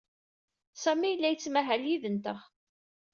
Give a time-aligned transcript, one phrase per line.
[0.83, 2.39] Sami yella yettmahal yid-nteɣ.